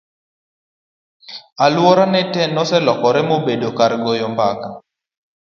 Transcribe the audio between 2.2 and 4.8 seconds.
te noselokore mobedo kar goyo maka